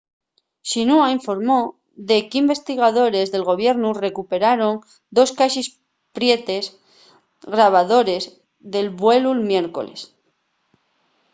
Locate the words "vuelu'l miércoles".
9.01-9.99